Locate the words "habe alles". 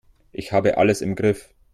0.51-1.01